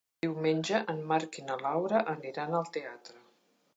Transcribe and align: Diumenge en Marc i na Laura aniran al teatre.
Diumenge 0.25 0.79
en 0.93 1.03
Marc 1.11 1.37
i 1.41 1.43
na 1.49 1.57
Laura 1.65 1.99
aniran 2.17 2.59
al 2.61 2.67
teatre. 2.79 3.23